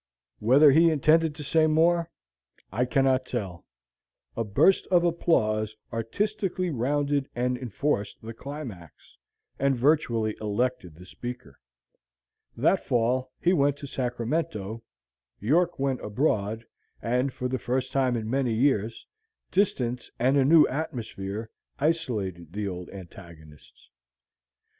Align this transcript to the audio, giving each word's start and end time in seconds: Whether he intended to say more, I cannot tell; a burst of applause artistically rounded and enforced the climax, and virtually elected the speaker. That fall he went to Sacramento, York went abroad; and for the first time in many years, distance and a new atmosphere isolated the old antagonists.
Whether 0.39 0.71
he 0.71 0.89
intended 0.89 1.35
to 1.35 1.43
say 1.43 1.67
more, 1.67 2.09
I 2.71 2.85
cannot 2.85 3.23
tell; 3.23 3.67
a 4.35 4.43
burst 4.43 4.87
of 4.87 5.03
applause 5.03 5.75
artistically 5.93 6.71
rounded 6.71 7.29
and 7.35 7.55
enforced 7.55 8.19
the 8.19 8.33
climax, 8.33 8.95
and 9.59 9.75
virtually 9.77 10.35
elected 10.41 10.95
the 10.95 11.05
speaker. 11.05 11.59
That 12.57 12.83
fall 12.83 13.31
he 13.39 13.53
went 13.53 13.77
to 13.77 13.85
Sacramento, 13.85 14.81
York 15.39 15.77
went 15.77 16.03
abroad; 16.03 16.65
and 16.99 17.31
for 17.31 17.47
the 17.47 17.59
first 17.59 17.91
time 17.91 18.17
in 18.17 18.27
many 18.27 18.55
years, 18.55 19.05
distance 19.51 20.09
and 20.17 20.35
a 20.35 20.43
new 20.43 20.65
atmosphere 20.67 21.51
isolated 21.77 22.53
the 22.53 22.67
old 22.67 22.89
antagonists. 22.89 23.87